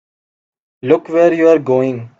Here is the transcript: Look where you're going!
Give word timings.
Look 0.81 1.09
where 1.09 1.31
you're 1.31 1.59
going! 1.59 2.09